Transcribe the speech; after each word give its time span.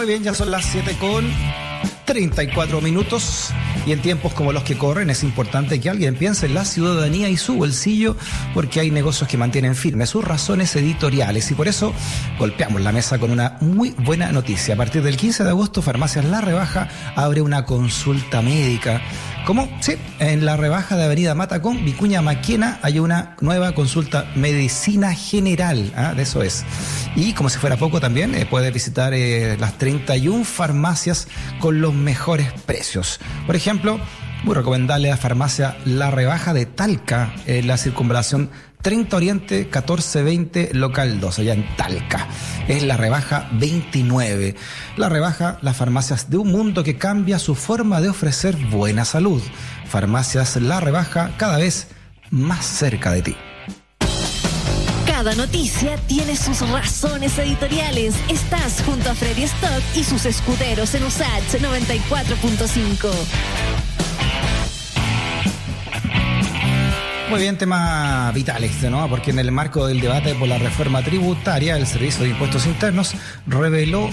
Muy 0.00 0.06
bien, 0.06 0.22
ya 0.22 0.32
son 0.32 0.50
las 0.50 0.64
7 0.64 0.96
con 0.98 1.30
34 2.06 2.80
minutos 2.80 3.50
y 3.86 3.92
en 3.92 4.00
tiempos 4.00 4.32
como 4.32 4.50
los 4.50 4.62
que 4.62 4.78
corren 4.78 5.10
es 5.10 5.22
importante 5.22 5.78
que 5.78 5.90
alguien 5.90 6.16
piense 6.16 6.46
en 6.46 6.54
la 6.54 6.64
ciudadanía 6.64 7.28
y 7.28 7.36
su 7.36 7.56
bolsillo 7.56 8.16
porque 8.54 8.80
hay 8.80 8.90
negocios 8.90 9.28
que 9.28 9.36
mantienen 9.36 9.76
firmes 9.76 10.08
sus 10.08 10.24
razones 10.24 10.74
editoriales 10.74 11.50
y 11.50 11.54
por 11.54 11.68
eso 11.68 11.92
golpeamos 12.38 12.80
la 12.80 12.92
mesa 12.92 13.18
con 13.18 13.30
una 13.30 13.58
muy 13.60 13.90
buena 13.90 14.32
noticia. 14.32 14.72
A 14.72 14.78
partir 14.78 15.02
del 15.02 15.18
15 15.18 15.44
de 15.44 15.50
agosto 15.50 15.82
Farmacias 15.82 16.24
La 16.24 16.40
Rebaja 16.40 16.88
abre 17.14 17.42
una 17.42 17.66
consulta 17.66 18.40
médica 18.40 19.02
¿Cómo? 19.50 19.68
Sí, 19.80 19.94
en 20.20 20.46
la 20.46 20.56
rebaja 20.56 20.96
de 20.96 21.02
Avenida 21.02 21.34
Matacón, 21.34 21.84
Vicuña 21.84 22.22
Maquena, 22.22 22.78
hay 22.82 23.00
una 23.00 23.34
nueva 23.40 23.72
consulta 23.72 24.30
medicina 24.36 25.12
general, 25.12 25.92
¿ah? 25.96 26.14
de 26.14 26.22
eso 26.22 26.40
es. 26.44 26.64
Y 27.16 27.32
como 27.32 27.48
si 27.48 27.58
fuera 27.58 27.76
poco 27.76 27.98
también, 27.98 28.32
eh, 28.36 28.46
puede 28.46 28.70
visitar 28.70 29.12
eh, 29.12 29.56
las 29.58 29.76
31 29.76 30.44
farmacias 30.44 31.26
con 31.58 31.80
los 31.80 31.92
mejores 31.92 32.52
precios. 32.64 33.18
Por 33.44 33.56
ejemplo, 33.56 33.98
muy 34.44 34.54
recomendable 34.54 35.08
la 35.08 35.16
farmacia 35.16 35.76
La 35.84 36.10
Rebaja 36.10 36.52
de 36.52 36.66
Talca, 36.66 37.32
en 37.46 37.66
la 37.66 37.76
circunvalación 37.76 38.50
30 38.82 39.16
Oriente 39.16 39.58
1420 39.60 40.70
Local 40.72 41.20
2, 41.20 41.38
allá 41.38 41.54
en 41.54 41.76
Talca. 41.76 42.26
Es 42.66 42.82
la 42.82 42.96
rebaja 42.96 43.48
29. 43.52 44.54
La 44.96 45.08
rebaja, 45.08 45.58
las 45.60 45.76
farmacias 45.76 46.30
de 46.30 46.38
un 46.38 46.50
mundo 46.50 46.82
que 46.82 46.96
cambia 46.96 47.38
su 47.38 47.54
forma 47.54 48.00
de 48.00 48.08
ofrecer 48.08 48.56
buena 48.56 49.04
salud. 49.04 49.42
Farmacias 49.86 50.56
La 50.56 50.80
Rebaja 50.80 51.32
cada 51.36 51.58
vez 51.58 51.88
más 52.30 52.64
cerca 52.64 53.10
de 53.10 53.22
ti. 53.22 53.36
Cada 55.06 55.34
noticia 55.34 55.98
tiene 56.06 56.34
sus 56.34 56.66
razones 56.70 57.38
editoriales. 57.38 58.14
Estás 58.30 58.82
junto 58.86 59.10
a 59.10 59.14
Freddy 59.14 59.42
Stock 59.42 59.82
y 59.94 60.04
sus 60.04 60.24
escuderos 60.24 60.94
en 60.94 61.04
USAT 61.04 61.60
94.5. 61.60 64.09
Muy 67.30 67.42
bien, 67.42 67.56
tema 67.56 68.32
vital 68.32 68.64
este, 68.64 68.90
¿no? 68.90 69.08
Porque 69.08 69.30
en 69.30 69.38
el 69.38 69.52
marco 69.52 69.86
del 69.86 70.00
debate 70.00 70.34
por 70.34 70.48
la 70.48 70.58
reforma 70.58 71.00
tributaria, 71.00 71.76
el 71.76 71.86
Servicio 71.86 72.24
de 72.24 72.30
Impuestos 72.30 72.66
Internos 72.66 73.14
reveló 73.46 74.10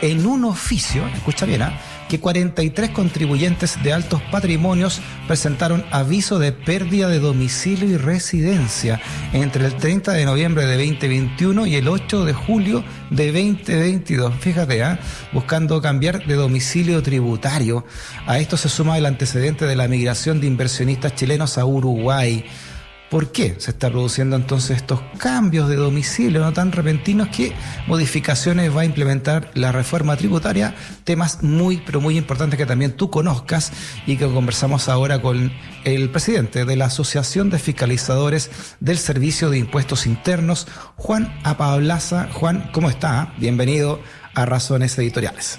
en 0.00 0.26
un 0.26 0.44
oficio, 0.46 1.06
escucha 1.06 1.46
bien, 1.46 1.62
¿ah? 1.62 1.78
Que 2.12 2.20
43 2.20 2.90
contribuyentes 2.90 3.82
de 3.82 3.90
altos 3.90 4.20
patrimonios 4.30 5.00
presentaron 5.26 5.82
aviso 5.90 6.38
de 6.38 6.52
pérdida 6.52 7.08
de 7.08 7.20
domicilio 7.20 7.88
y 7.88 7.96
residencia 7.96 9.00
entre 9.32 9.64
el 9.64 9.78
30 9.78 10.12
de 10.12 10.26
noviembre 10.26 10.66
de 10.66 10.76
2021 10.76 11.64
y 11.64 11.76
el 11.76 11.88
8 11.88 12.26
de 12.26 12.34
julio 12.34 12.84
de 13.08 13.32
2022. 13.32 14.34
Fíjate, 14.40 14.82
¿eh? 14.82 14.98
buscando 15.32 15.80
cambiar 15.80 16.26
de 16.26 16.34
domicilio 16.34 17.02
tributario. 17.02 17.86
A 18.26 18.38
esto 18.38 18.58
se 18.58 18.68
suma 18.68 18.98
el 18.98 19.06
antecedente 19.06 19.64
de 19.64 19.74
la 19.74 19.88
migración 19.88 20.38
de 20.38 20.48
inversionistas 20.48 21.14
chilenos 21.14 21.56
a 21.56 21.64
Uruguay. 21.64 22.44
¿Por 23.12 23.30
qué 23.30 23.56
se 23.58 23.72
está 23.72 23.90
produciendo 23.90 24.36
entonces 24.36 24.78
estos 24.78 25.02
cambios 25.18 25.68
de 25.68 25.76
domicilio 25.76 26.40
no 26.40 26.54
tan 26.54 26.72
repentinos? 26.72 27.28
¿Qué 27.28 27.52
modificaciones 27.86 28.74
va 28.74 28.80
a 28.80 28.84
implementar 28.86 29.50
la 29.52 29.70
reforma 29.70 30.16
tributaria? 30.16 30.74
Temas 31.04 31.42
muy, 31.42 31.82
pero 31.84 32.00
muy 32.00 32.16
importantes 32.16 32.56
que 32.56 32.64
también 32.64 32.96
tú 32.96 33.10
conozcas 33.10 33.70
y 34.06 34.16
que 34.16 34.24
conversamos 34.24 34.88
ahora 34.88 35.20
con 35.20 35.52
el 35.84 36.08
presidente 36.08 36.64
de 36.64 36.74
la 36.74 36.86
Asociación 36.86 37.50
de 37.50 37.58
Fiscalizadores 37.58 38.50
del 38.80 38.96
Servicio 38.96 39.50
de 39.50 39.58
Impuestos 39.58 40.06
Internos, 40.06 40.66
Juan 40.96 41.38
Apablaza. 41.44 42.30
Juan, 42.32 42.70
¿cómo 42.72 42.88
está? 42.88 43.34
Bienvenido 43.36 44.00
a 44.32 44.46
Razones 44.46 44.96
Editoriales. 44.96 45.58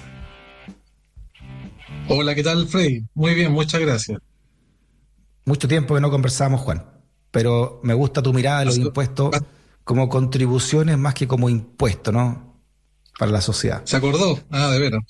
Hola, 2.08 2.34
¿qué 2.34 2.42
tal, 2.42 2.66
Freddy? 2.66 3.04
Muy 3.14 3.34
bien, 3.36 3.52
muchas 3.52 3.80
gracias. 3.80 4.18
Mucho 5.44 5.68
tiempo 5.68 5.94
que 5.94 6.00
no 6.00 6.10
conversamos, 6.10 6.60
Juan 6.60 6.93
pero 7.34 7.80
me 7.82 7.94
gusta 7.94 8.22
tu 8.22 8.32
mirada 8.32 8.60
de 8.60 8.66
los 8.66 8.78
impuestos 8.78 9.34
como 9.82 10.08
contribuciones 10.08 10.96
más 10.96 11.14
que 11.14 11.26
como 11.26 11.48
impuesto, 11.50 12.12
¿no? 12.12 12.60
Para 13.18 13.32
la 13.32 13.40
sociedad. 13.40 13.82
¿Se 13.84 13.96
acordó? 13.96 14.38
Ah, 14.50 14.70
de 14.70 14.78
veras. 14.78 15.02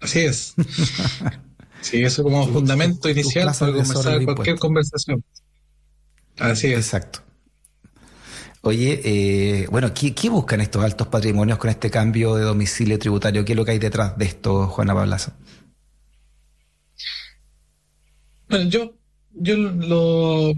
Así 0.00 0.18
es. 0.18 0.52
sí, 1.80 2.02
eso 2.02 2.22
como 2.22 2.46
fundamento 2.46 3.08
inicial 3.08 3.50
para 3.58 3.72
comenzar 3.72 4.22
cualquier 4.22 4.58
conversación. 4.58 5.24
Así 6.38 6.66
es. 6.66 6.78
Exacto. 6.78 7.20
Oye, 8.60 9.00
eh, 9.02 9.66
bueno, 9.70 9.94
¿qué, 9.94 10.14
¿qué, 10.14 10.28
buscan 10.28 10.60
estos 10.60 10.84
altos 10.84 11.06
patrimonios 11.06 11.56
con 11.56 11.70
este 11.70 11.90
cambio 11.90 12.34
de 12.34 12.44
domicilio 12.44 12.98
tributario? 12.98 13.46
¿Qué 13.46 13.52
es 13.52 13.56
lo 13.56 13.64
que 13.64 13.70
hay 13.70 13.78
detrás 13.78 14.18
de 14.18 14.26
esto, 14.26 14.66
Juana 14.66 14.92
Pablaza? 14.92 15.38
Bueno, 18.46 18.68
yo, 18.68 18.92
yo 19.32 19.56
lo 19.56 20.52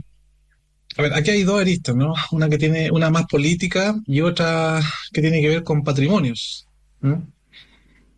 a 0.97 1.03
ver, 1.03 1.14
aquí 1.14 1.30
hay 1.30 1.42
dos 1.44 1.60
aristas, 1.60 1.97
¿no? 1.97 2.14
Una 2.32 2.48
que 2.48 2.58
tiene, 2.58 2.91
una 2.91 3.10
más 3.10 3.26
política 3.26 3.94
y 4.06 4.20
otra 4.20 4.80
que 5.12 5.20
tiene 5.20 5.41
que 5.41 5.48
ver 5.48 5.62
con 5.62 5.82
patrimonios. 5.82 6.66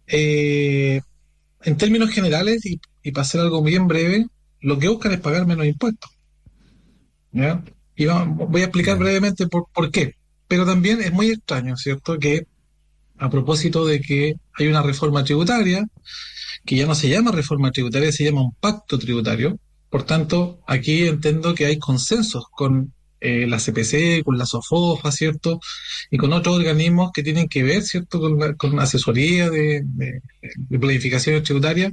Eh, 0.06 1.00
en 1.62 1.76
términos 1.76 2.10
generales, 2.10 2.64
y, 2.66 2.80
para 3.12 3.22
hacer 3.22 3.40
algo 3.40 3.62
bien 3.62 3.86
breve, 3.86 4.26
lo 4.60 4.78
que 4.78 4.88
buscan 4.88 5.12
es 5.12 5.20
pagar 5.20 5.46
menos 5.46 5.66
impuestos. 5.66 6.10
Y 7.96 8.06
voy 8.06 8.60
a 8.60 8.64
explicar 8.64 8.98
brevemente 8.98 9.46
por, 9.46 9.66
por 9.72 9.90
qué. 9.90 10.14
Pero 10.48 10.66
también 10.66 11.00
es 11.00 11.12
muy 11.12 11.30
extraño, 11.30 11.76
¿cierto? 11.76 12.18
Que 12.18 12.46
a 13.18 13.30
propósito 13.30 13.86
de 13.86 14.00
que 14.00 14.34
hay 14.54 14.66
una 14.66 14.82
reforma 14.82 15.24
tributaria, 15.24 15.86
que 16.64 16.76
ya 16.76 16.86
no 16.86 16.94
se 16.94 17.08
llama 17.08 17.30
reforma 17.30 17.70
tributaria, 17.70 18.10
se 18.10 18.24
llama 18.24 18.42
un 18.42 18.54
pacto 18.54 18.98
tributario, 18.98 19.58
por 19.94 20.02
tanto, 20.02 20.58
aquí 20.66 21.06
entiendo 21.06 21.54
que 21.54 21.66
hay 21.66 21.78
consensos 21.78 22.46
con 22.50 22.92
eh, 23.20 23.46
la 23.46 23.58
CPC, 23.58 24.24
con 24.24 24.36
la 24.36 24.44
SOFOFA, 24.44 25.12
¿cierto? 25.12 25.60
Y 26.10 26.16
con 26.16 26.32
otros 26.32 26.56
organismos 26.56 27.12
que 27.12 27.22
tienen 27.22 27.46
que 27.46 27.62
ver, 27.62 27.80
¿cierto? 27.82 28.20
Con, 28.58 28.80
asesoría 28.80 29.48
de, 29.50 29.84
planificación 30.68 31.44
tributaria. 31.44 31.92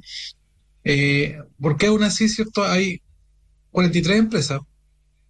Eh, 0.83 1.37
porque 1.59 1.85
aún 1.85 2.01
así, 2.01 2.27
¿cierto? 2.27 2.65
Hay 2.65 3.03
43 3.69 4.17
empresas, 4.17 4.61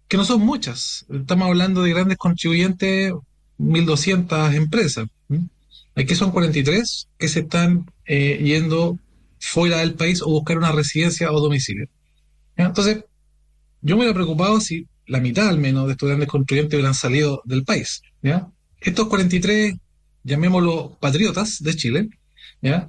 que 0.08 0.16
no 0.16 0.24
son 0.24 0.40
muchas. 0.40 1.04
Estamos 1.12 1.48
hablando 1.48 1.82
de 1.82 1.90
grandes 1.90 2.16
contribuyentes, 2.16 3.12
1.200 3.58 4.54
empresas. 4.54 5.08
Aquí 5.94 6.14
son 6.14 6.30
43 6.30 7.08
que 7.18 7.28
se 7.28 7.40
están 7.40 7.84
eh, 8.06 8.40
yendo 8.42 8.98
fuera 9.38 9.80
del 9.80 9.92
país 9.92 10.22
o 10.22 10.30
buscar 10.30 10.56
una 10.56 10.72
residencia 10.72 11.30
o 11.32 11.38
domicilio. 11.38 11.86
Entonces, 12.56 13.04
yo 13.80 13.96
me 13.96 14.02
hubiera 14.02 14.14
preocupado 14.14 14.60
si 14.60 14.86
la 15.06 15.20
mitad 15.20 15.48
al 15.48 15.58
menos 15.58 15.86
de 15.86 15.92
estudiantes 15.92 16.28
contribuyentes 16.28 16.76
hubieran 16.76 16.94
salido 16.94 17.42
del 17.44 17.64
país. 17.64 18.02
¿ya? 18.22 18.48
Estos 18.80 19.08
43, 19.08 19.74
llamémoslo 20.24 20.96
patriotas 21.00 21.62
de 21.62 21.76
Chile, 21.76 22.08
¿ya? 22.60 22.88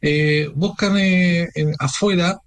Eh, 0.00 0.50
buscan 0.54 0.96
eh, 0.98 1.48
afuera 1.78 2.40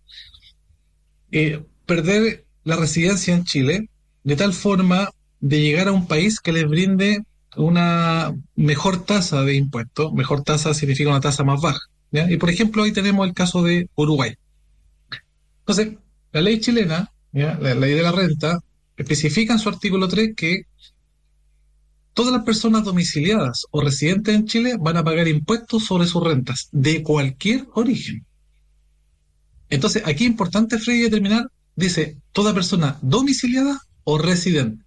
eh, 1.32 1.64
perder 1.86 2.46
la 2.64 2.76
residencia 2.76 3.34
en 3.34 3.46
Chile 3.46 3.90
de 4.24 4.36
tal 4.36 4.54
forma 4.54 5.10
de 5.40 5.62
llegar 5.62 5.88
a 5.88 5.92
un 5.92 6.08
país 6.08 6.40
que 6.40 6.52
les 6.52 6.68
brinde 6.68 7.24
una 7.56 8.36
mejor 8.56 9.06
tasa 9.06 9.44
de 9.44 9.56
impuestos. 9.56 10.12
Mejor 10.14 10.44
tasa 10.44 10.74
significa 10.74 11.10
una 11.10 11.22
tasa 11.22 11.44
más 11.44 11.62
baja. 11.62 11.80
Y 12.12 12.38
por 12.38 12.50
ejemplo, 12.50 12.84
hoy 12.84 12.94
tenemos 12.94 13.28
el 13.28 13.34
caso 13.34 13.62
de 13.62 13.90
Uruguay. 13.96 14.36
Entonces, 15.60 15.98
la 16.36 16.42
ley 16.42 16.60
chilena, 16.60 17.10
la 17.32 17.76
ley 17.76 17.94
de 17.94 18.02
la 18.02 18.12
renta, 18.12 18.60
especifica 18.98 19.54
en 19.54 19.60
su 19.60 19.70
artículo 19.70 20.10
3 20.10 20.34
que 20.36 20.64
todas 22.14 22.34
las 22.34 22.44
personas 22.44 22.84
domiciliadas 22.84 23.66
o 23.72 23.80
residentes 23.80 24.36
en 24.36 24.46
Chile 24.46 24.76
van 24.78 24.98
a 24.98 25.04
pagar 25.06 25.30
impuestos 25.30 25.86
sobre 25.86 26.08
sus 26.08 26.22
rentas 26.22 26.68
de 26.74 27.04
cualquier 27.04 27.66
origen. 27.74 28.26
Entonces, 29.70 30.04
aquí 30.06 30.26
es 30.26 30.32
importante, 30.32 30.78
Freddy, 30.78 31.04
determinar, 31.04 31.50
dice, 31.74 32.18
toda 32.34 32.54
persona 32.54 33.00
domiciliada 33.02 33.80
o 34.04 34.18
residente. 34.18 34.84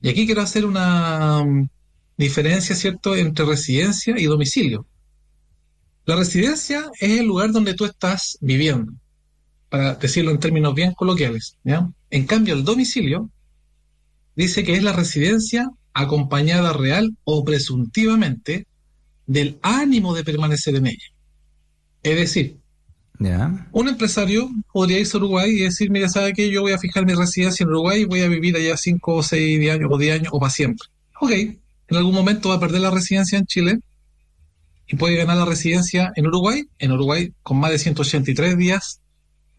Y 0.00 0.08
aquí 0.08 0.24
quiero 0.24 0.40
hacer 0.40 0.64
una 0.64 1.40
um, 1.40 1.68
diferencia, 2.16 2.74
¿cierto?, 2.74 3.14
entre 3.14 3.44
residencia 3.44 4.18
y 4.18 4.24
domicilio. 4.24 4.86
La 6.06 6.16
residencia 6.16 6.90
es 6.98 7.20
el 7.20 7.26
lugar 7.26 7.52
donde 7.52 7.74
tú 7.74 7.84
estás 7.84 8.38
viviendo 8.40 8.94
para 9.72 9.94
decirlo 9.94 10.32
en 10.32 10.38
términos 10.38 10.74
bien 10.74 10.92
coloquiales. 10.92 11.56
En 12.10 12.26
cambio, 12.26 12.52
el 12.52 12.62
domicilio 12.62 13.30
dice 14.36 14.64
que 14.64 14.74
es 14.74 14.82
la 14.82 14.92
residencia 14.92 15.70
acompañada 15.94 16.74
real 16.74 17.16
o 17.24 17.42
presuntivamente 17.42 18.66
del 19.26 19.58
ánimo 19.62 20.12
de 20.12 20.24
permanecer 20.24 20.76
en 20.76 20.88
ella. 20.88 21.06
Es 22.02 22.16
decir, 22.16 22.58
un 23.72 23.88
empresario 23.88 24.50
podría 24.74 24.98
irse 24.98 25.16
a 25.16 25.20
Uruguay 25.20 25.52
y 25.52 25.62
decir, 25.62 25.90
mira, 25.90 26.10
¿sabe 26.10 26.34
qué? 26.34 26.50
Yo 26.50 26.60
voy 26.60 26.72
a 26.72 26.78
fijar 26.78 27.06
mi 27.06 27.14
residencia 27.14 27.64
en 27.64 27.70
Uruguay 27.70 28.02
y 28.02 28.04
voy 28.04 28.20
a 28.20 28.28
vivir 28.28 28.54
allá 28.54 28.76
5 28.76 29.14
o 29.14 29.22
6 29.22 29.70
años 29.70 29.88
o 29.90 29.96
10 29.96 30.20
años 30.20 30.32
o 30.32 30.38
para 30.38 30.50
siempre. 30.50 30.86
Ok, 31.18 31.30
en 31.30 31.96
algún 31.96 32.14
momento 32.14 32.50
va 32.50 32.56
a 32.56 32.60
perder 32.60 32.82
la 32.82 32.90
residencia 32.90 33.38
en 33.38 33.46
Chile 33.46 33.78
y 34.86 34.96
puede 34.96 35.16
ganar 35.16 35.38
la 35.38 35.46
residencia 35.46 36.12
en 36.14 36.26
Uruguay, 36.26 36.64
en 36.78 36.92
Uruguay 36.92 37.32
con 37.42 37.58
más 37.58 37.70
de 37.70 37.78
183 37.78 38.58
días 38.58 38.98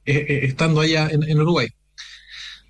eh, 0.06 0.26
eh, 0.28 0.40
estando 0.44 0.82
allá 0.82 1.10
en, 1.10 1.40
Uruguay. 1.40 1.68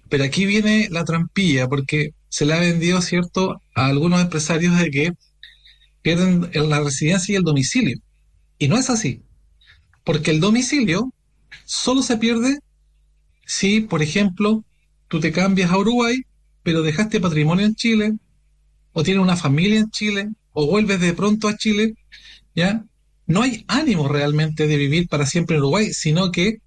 Pero 0.10 0.24
aquí 0.24 0.46
viene 0.46 0.88
la 0.92 1.04
trampilla, 1.06 1.68
porque 1.68 2.12
se 2.30 2.46
le 2.46 2.54
ha 2.54 2.60
vendido, 2.60 3.02
¿cierto?, 3.02 3.62
a 3.76 3.88
algunos 3.88 4.22
empresarios 4.22 4.78
de 4.78 4.92
que 4.92 5.14
pierden 6.02 6.50
la 6.54 6.80
residencia 6.82 7.34
y 7.34 7.36
el 7.36 7.44
domicilio. 7.44 7.98
Y 8.60 8.68
no 8.68 8.78
es 8.78 8.90
así, 8.90 9.22
porque 10.04 10.32
el 10.32 10.40
domicilio 10.40 11.12
solo 11.66 12.02
se 12.02 12.18
pierde 12.18 12.60
si, 13.46 13.82
por 13.82 14.02
ejemplo, 14.02 14.64
tú 15.08 15.20
te 15.20 15.32
cambias 15.32 15.72
a 15.72 15.78
Uruguay, 15.78 16.22
pero 16.64 16.82
dejaste 16.82 17.20
patrimonio 17.20 17.66
en 17.66 17.76
Chile, 17.76 18.14
o 18.94 19.04
tienes 19.04 19.24
una 19.24 19.36
familia 19.36 19.80
en 19.80 19.90
Chile, 19.90 20.30
o 20.54 20.68
vuelves 20.68 21.02
de 21.02 21.14
pronto 21.14 21.48
a 21.48 21.58
Chile, 21.58 21.96
¿ya? 22.56 22.86
No 23.26 23.42
hay 23.42 23.66
ánimo 23.68 24.08
realmente 24.08 24.68
de 24.68 24.78
vivir 24.78 25.08
para 25.08 25.26
siempre 25.26 25.56
en 25.56 25.62
Uruguay, 25.62 25.94
sino 25.94 26.32
que 26.32 26.60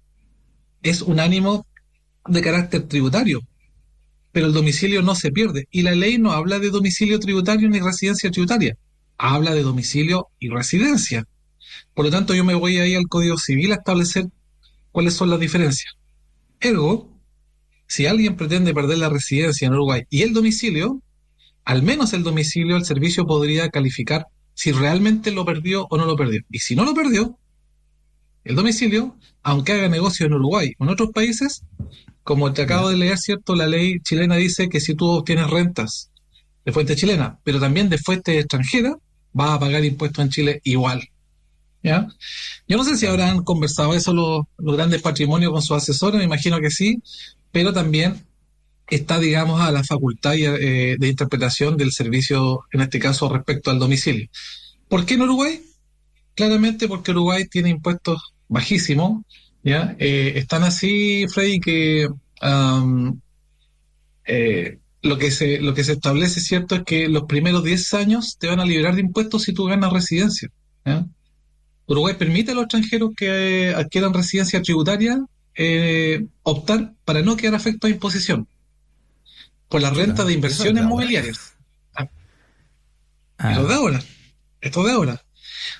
es 0.83 1.01
un 1.01 1.19
ánimo 1.19 1.65
de 2.27 2.41
carácter 2.41 2.83
tributario. 2.83 3.41
Pero 4.31 4.47
el 4.47 4.53
domicilio 4.53 5.01
no 5.01 5.15
se 5.15 5.31
pierde. 5.31 5.67
Y 5.71 5.81
la 5.81 5.95
ley 5.95 6.17
no 6.17 6.31
habla 6.31 6.59
de 6.59 6.69
domicilio 6.69 7.19
tributario 7.19 7.69
ni 7.69 7.79
residencia 7.79 8.29
tributaria. 8.29 8.77
Habla 9.17 9.53
de 9.53 9.63
domicilio 9.63 10.27
y 10.39 10.49
residencia. 10.49 11.25
Por 11.93 12.05
lo 12.05 12.11
tanto, 12.11 12.35
yo 12.35 12.45
me 12.45 12.53
voy 12.53 12.77
ahí 12.77 12.95
al 12.95 13.07
Código 13.07 13.37
Civil 13.37 13.71
a 13.71 13.75
establecer 13.75 14.27
cuáles 14.91 15.13
son 15.13 15.29
las 15.29 15.39
diferencias. 15.39 15.93
Ergo, 16.59 17.17
si 17.87 18.05
alguien 18.05 18.35
pretende 18.35 18.73
perder 18.73 18.97
la 18.97 19.09
residencia 19.09 19.67
en 19.67 19.73
Uruguay 19.73 20.03
y 20.09 20.21
el 20.21 20.33
domicilio, 20.33 21.01
al 21.65 21.83
menos 21.83 22.13
el 22.13 22.23
domicilio, 22.23 22.75
el 22.75 22.85
servicio 22.85 23.25
podría 23.25 23.69
calificar 23.69 24.27
si 24.53 24.71
realmente 24.71 25.31
lo 25.31 25.45
perdió 25.45 25.87
o 25.89 25.97
no 25.97 26.05
lo 26.05 26.15
perdió. 26.15 26.41
Y 26.49 26.59
si 26.59 26.75
no 26.75 26.83
lo 26.83 26.93
perdió, 26.93 27.37
el 28.47 28.55
domicilio, 28.55 29.15
aunque 29.43 29.73
haga 29.73 29.89
negocio 29.89 30.25
en 30.25 30.33
Uruguay 30.33 30.73
o 30.77 30.85
en 30.85 30.89
otros 30.89 31.11
países, 31.11 31.63
como 32.23 32.51
te 32.53 32.63
acabo 32.63 32.89
de 32.89 32.97
leer, 32.97 33.17
¿cierto? 33.17 33.55
La 33.55 33.67
ley 33.67 33.99
chilena 34.01 34.35
dice 34.35 34.69
que 34.69 34.79
si 34.79 34.95
tú 34.95 35.07
obtienes 35.07 35.49
rentas 35.49 36.11
de 36.65 36.71
fuente 36.71 36.95
chilena, 36.95 37.39
pero 37.43 37.59
también 37.59 37.89
de 37.89 37.97
fuente 37.97 38.37
extranjera, 38.39 38.97
vas 39.33 39.51
a 39.51 39.59
pagar 39.59 39.85
impuestos 39.85 40.23
en 40.23 40.29
Chile 40.29 40.61
igual. 40.63 41.07
¿Ya? 41.83 42.07
Yo 42.67 42.75
no 42.75 42.83
sé 42.83 42.97
si 42.97 43.05
habrán 43.05 43.43
conversado 43.43 43.93
eso 43.93 44.13
los, 44.13 44.41
los 44.57 44.75
grandes 44.75 45.01
patrimonios 45.01 45.51
con 45.51 45.61
sus 45.61 45.77
asesores, 45.77 46.17
me 46.17 46.25
imagino 46.25 46.59
que 46.59 46.71
sí, 46.71 47.01
pero 47.51 47.71
también 47.71 48.25
está, 48.87 49.19
digamos, 49.19 49.61
a 49.61 49.71
la 49.71 49.83
facultad 49.83 50.35
eh, 50.35 50.95
de 50.97 51.07
interpretación 51.07 51.77
del 51.77 51.91
servicio, 51.91 52.61
en 52.71 52.81
este 52.81 52.99
caso, 52.99 53.29
respecto 53.29 53.71
al 53.71 53.79
domicilio. 53.79 54.27
¿Por 54.87 55.05
qué 55.05 55.15
en 55.15 55.23
Uruguay? 55.23 55.61
Claramente 56.35 56.87
porque 56.87 57.11
Uruguay 57.11 57.45
tiene 57.47 57.69
impuestos 57.69 58.33
bajísimos, 58.47 59.23
¿ya? 59.63 59.95
Eh, 59.99 60.33
están 60.35 60.63
así, 60.63 61.25
Freddy, 61.27 61.59
que 61.59 62.07
eh, 64.25 64.79
lo, 65.01 65.17
que 65.17 65.31
se, 65.31 65.59
lo 65.59 65.73
que 65.73 65.83
se 65.83 65.93
establece, 65.93 66.39
¿cierto?, 66.39 66.75
es 66.75 66.83
que 66.83 67.07
los 67.07 67.23
primeros 67.23 67.63
10 67.63 67.93
años 67.93 68.37
te 68.39 68.47
van 68.47 68.59
a 68.59 68.65
liberar 68.65 68.95
de 68.95 69.01
impuestos 69.01 69.43
si 69.43 69.53
tú 69.53 69.65
ganas 69.65 69.91
residencia, 69.93 70.49
Uruguay 71.85 72.15
permite 72.17 72.51
a 72.51 72.55
los 72.55 72.63
extranjeros 72.63 73.11
que 73.15 73.73
adquieran 73.75 74.13
residencia 74.13 74.61
tributaria 74.61 75.23
optar 76.43 76.93
para 77.03 77.21
no 77.21 77.35
quedar 77.35 77.55
afecto 77.55 77.87
a 77.87 77.89
imposición 77.89 78.47
por 79.69 79.81
la 79.81 79.89
renta 79.89 80.23
de 80.23 80.33
inversiones 80.33 80.83
inmobiliarias. 80.83 81.53
Ah. 81.95 82.09
Ah. 83.37 83.51
Esto 83.51 83.67
de 83.67 83.73
ahora. 83.73 84.03
Esto 84.61 84.83
de 84.83 84.91
ahora. 84.91 85.23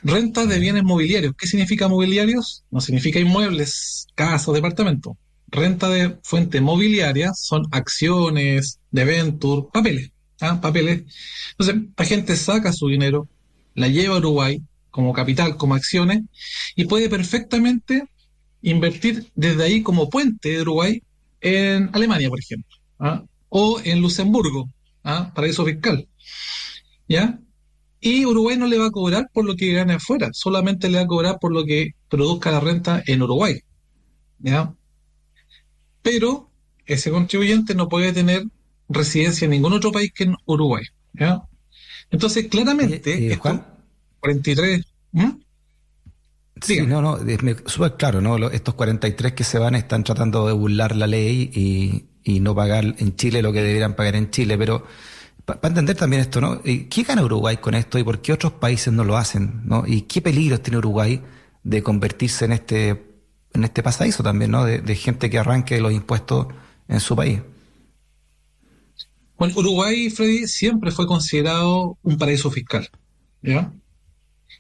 Renta 0.04 0.45
de 0.45 0.60
bienes 0.60 0.84
mobiliarios. 0.84 1.34
¿Qué 1.38 1.48
significa 1.48 1.88
mobiliarios? 1.88 2.63
No 2.72 2.81
significa 2.81 3.19
inmuebles, 3.19 4.07
casas, 4.16 4.54
departamentos. 4.54 5.16
Renta 5.50 5.89
de 5.89 6.18
fuente 6.24 6.62
mobiliaria 6.62 7.34
son 7.34 7.68
acciones, 7.72 8.80
debentur, 8.92 9.69
papeles. 9.72 10.12
¿ah? 10.42 10.60
Papeles. 10.62 11.04
Entonces, 11.51 11.89
la 11.98 12.06
gente 12.06 12.36
saca 12.36 12.74
su 12.74 12.88
dinero, 12.88 13.28
la 13.75 13.88
lleva 13.88 14.16
a 14.16 14.19
Uruguay 14.19 14.62
como 14.92 15.13
capital, 15.13 15.57
como 15.57 15.75
acciones, 15.75 16.24
y 16.75 16.86
puede 16.86 17.10
perfectamente 17.10 18.04
invertir 18.62 19.31
desde 19.36 19.63
ahí 19.63 19.83
como 19.83 20.10
puente 20.10 20.50
de 20.50 20.62
Uruguay 20.62 21.04
en 21.42 21.90
Alemania, 21.94 22.30
por 22.30 22.40
ejemplo. 22.40 22.75
¿ah? 23.00 23.24
o 23.50 23.80
en 23.83 24.01
Luxemburgo, 24.01 24.69
¿ah? 25.04 25.31
paraíso 25.33 25.66
fiscal. 25.66 26.07
¿Ya? 27.07 27.40
Y 27.99 28.25
Uruguay 28.25 28.57
no 28.57 28.67
le 28.67 28.77
va 28.77 28.88
a 28.88 28.91
cobrar 28.91 29.29
por 29.33 29.45
lo 29.45 29.55
que 29.55 29.73
gane 29.73 29.94
afuera, 29.94 30.29
solamente 30.33 30.89
le 30.89 30.97
va 30.97 31.03
a 31.03 31.07
cobrar 31.07 31.38
por 31.39 31.51
lo 31.51 31.65
que 31.65 31.95
produzca 32.09 32.51
la 32.51 32.59
renta 32.59 33.03
en 33.05 33.21
Uruguay. 33.21 33.59
¿Ya? 34.39 34.73
Pero 36.03 36.49
ese 36.85 37.11
contribuyente 37.11 37.73
no 37.75 37.89
puede 37.89 38.13
tener 38.13 38.44
residencia 38.88 39.45
en 39.45 39.51
ningún 39.51 39.73
otro 39.73 39.91
país 39.91 40.11
que 40.13 40.25
en 40.25 40.35
Uruguay. 40.45 40.83
¿ya? 41.13 41.41
Entonces, 42.11 42.47
claramente, 42.47 43.33
eh, 43.33 43.38
43. 44.19 44.85
Sí, 46.61 46.81
no, 46.81 47.01
no, 47.01 47.19
súper 47.65 47.95
claro, 47.97 48.21
¿no? 48.21 48.49
Estos 48.49 48.73
43 48.73 49.33
que 49.33 49.44
se 49.44 49.59
van 49.59 49.75
están 49.75 50.03
tratando 50.03 50.47
de 50.47 50.53
burlar 50.53 50.95
la 50.95 51.05
ley 51.05 51.51
y, 51.53 52.05
y 52.23 52.39
no 52.39 52.55
pagar 52.55 52.95
en 52.97 53.15
Chile 53.15 53.41
lo 53.41 53.53
que 53.53 53.61
deberían 53.61 53.95
pagar 53.95 54.15
en 54.15 54.31
Chile, 54.31 54.57
pero 54.57 54.85
para 55.47 55.69
entender 55.69 55.95
también 55.95 56.21
esto, 56.21 56.41
¿no? 56.41 56.59
Eh, 56.65 56.88
¿Qué 56.89 57.03
gana 57.03 57.23
Uruguay 57.23 57.55
con 57.57 57.73
esto 57.73 57.97
y 57.97 58.03
por 58.03 58.21
qué 58.21 58.33
otros 58.33 58.51
países 58.53 58.91
no 58.91 59.05
lo 59.05 59.15
hacen, 59.15 59.61
¿no? 59.63 59.85
¿Y 59.88 60.01
qué 60.01 60.21
peligros 60.21 60.61
tiene 60.61 60.77
Uruguay 60.79 61.21
de 61.63 61.81
convertirse 61.81 62.44
en 62.44 62.51
este, 62.51 62.89
en 63.53 63.63
este 63.63 63.81
pasadizo 63.81 64.23
también, 64.23 64.51
¿no? 64.51 64.65
De, 64.65 64.95
gente 64.95 65.29
que 65.29 65.39
arranque 65.39 65.79
los 65.79 65.94
impuestos 65.94 66.47
en 66.89 66.99
su 66.99 67.15
país. 67.15 67.39
Bueno, 69.38 69.53
Uruguay, 69.55 70.09
Freddy, 70.09 70.47
siempre 70.47 70.91
fue 70.91 71.07
considerado 71.07 71.97
un 72.03 72.17
paraíso 72.17 72.51
fiscal, 72.51 72.89
¿ya? 73.41 73.71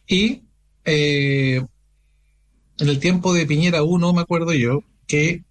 Y 0.07 0.43
eh, 0.85 1.61
en 2.77 2.89
el 2.89 2.99
tiempo 2.99 3.33
de 3.33 3.45
Piñera 3.45 3.83
1, 3.83 4.13
me 4.13 4.21
acuerdo 4.21 4.53
yo, 4.53 4.83
que 5.05 5.43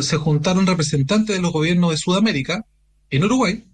se 0.00 0.16
juntaron 0.16 0.64
representantes 0.64 1.34
de 1.34 1.42
los 1.42 1.52
gobiernos 1.52 1.90
de 1.90 1.96
Sudamérica 1.96 2.64
en 3.10 3.24
Uruguay 3.24 3.64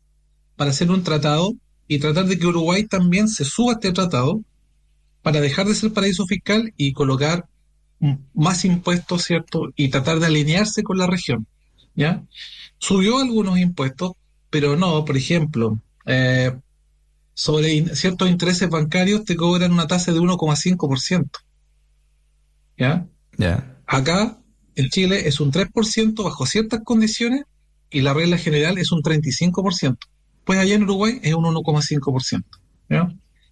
para 0.60 0.72
hacer 0.72 0.90
un 0.90 1.02
tratado 1.02 1.54
y 1.88 2.00
tratar 2.00 2.26
de 2.26 2.38
que 2.38 2.46
Uruguay 2.46 2.84
también 2.84 3.28
se 3.28 3.46
suba 3.46 3.72
a 3.72 3.74
este 3.76 3.92
tratado 3.92 4.42
para 5.22 5.40
dejar 5.40 5.66
de 5.66 5.74
ser 5.74 5.94
paraíso 5.94 6.26
fiscal 6.26 6.74
y 6.76 6.92
colocar 6.92 7.46
más 8.34 8.66
impuestos, 8.66 9.22
¿cierto? 9.22 9.72
Y 9.74 9.88
tratar 9.88 10.20
de 10.20 10.26
alinearse 10.26 10.82
con 10.82 10.98
la 10.98 11.06
región, 11.06 11.46
¿ya? 11.94 12.26
Subió 12.76 13.20
algunos 13.20 13.58
impuestos, 13.58 14.12
pero 14.50 14.76
no, 14.76 15.02
por 15.06 15.16
ejemplo, 15.16 15.80
eh, 16.04 16.54
sobre 17.32 17.96
ciertos 17.96 18.28
intereses 18.28 18.68
bancarios 18.68 19.24
te 19.24 19.36
cobran 19.36 19.72
una 19.72 19.86
tasa 19.86 20.12
de 20.12 20.20
1,5%, 20.20 21.30
¿ya? 22.76 23.06
Ya. 23.38 23.78
Acá 23.86 24.36
en 24.74 24.90
Chile 24.90 25.26
es 25.26 25.40
un 25.40 25.52
3% 25.52 26.22
bajo 26.22 26.44
ciertas 26.44 26.80
condiciones 26.84 27.44
y 27.88 28.02
la 28.02 28.12
regla 28.12 28.36
general 28.36 28.76
es 28.76 28.92
un 28.92 29.02
35%. 29.02 29.96
Pues 30.44 30.58
allá 30.58 30.74
en 30.74 30.84
Uruguay 30.84 31.20
es 31.22 31.34
un 31.34 31.44
1,5%. 31.44 32.44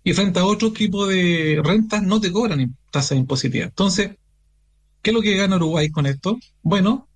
Y 0.05 0.13
frente 0.15 0.41
a 0.41 0.47
otro 0.47 0.73
tipo 0.73 1.07
de 1.07 1.61
rentas 1.63 2.03
no 2.03 2.21
te 2.21 2.33
cobran 2.33 2.77
tasa 2.91 3.15
impositiva. 3.15 3.67
Entonces, 3.67 4.13
¿qué 5.03 5.11
es 5.11 5.15
lo 5.15 5.23
que 5.23 5.37
gana 5.37 5.57
Uruguay 5.57 5.91
con 5.91 6.07
esto? 6.07 6.39
Bueno, 6.63 7.09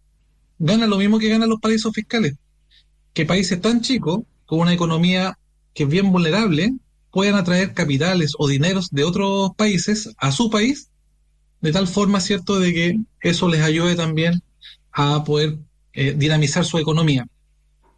gana 0.58 0.86
lo 0.86 0.98
mismo 0.98 1.18
que 1.18 1.28
ganan 1.28 1.48
los 1.48 1.60
paraísos 1.60 1.92
fiscales. 1.92 2.34
Que 3.14 3.24
países 3.24 3.60
tan 3.60 3.80
chicos, 3.80 4.20
con 4.46 4.60
una 4.60 4.74
economía 4.74 5.38
que 5.74 5.84
es 5.84 5.88
bien 5.88 6.12
vulnerable, 6.12 6.72
puedan 7.10 7.34
atraer 7.34 7.74
capitales 7.74 8.32
o 8.38 8.48
dineros 8.48 8.90
de 8.90 9.04
otros 9.04 9.50
países 9.56 10.10
a 10.18 10.32
su 10.32 10.50
país 10.50 10.88
de 11.62 11.72
tal 11.72 11.88
forma, 11.88 12.20
¿cierto?, 12.20 12.58
de 12.58 12.74
que 12.74 12.98
eso 13.20 13.48
les 13.48 13.62
ayude 13.62 13.94
también 13.94 14.42
a 14.90 15.24
poder 15.24 15.58
eh, 15.94 16.12
dinamizar 16.16 16.64
su 16.64 16.76
economía. 16.76 17.26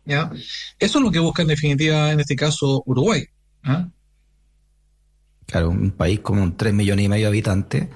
¿Ya? 0.04 0.30
Eso 0.78 0.99
es 0.99 1.04
lo 1.04 1.11
que 1.11 1.18
busca 1.18 1.42
en 1.42 1.49
definitiva, 1.49 2.12
en 2.12 2.20
este 2.20 2.37
caso, 2.37 2.82
Uruguay. 2.87 3.25
¿ah? 3.64 3.88
Claro, 5.46 5.70
un 5.70 5.90
país 5.90 6.20
con 6.20 6.56
3 6.56 6.73
millones 6.75 7.04
y 7.04 7.08
medio 7.08 7.25
de 7.25 7.28
habitantes, 7.28 7.88